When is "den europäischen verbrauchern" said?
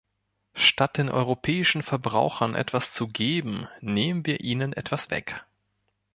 0.97-2.55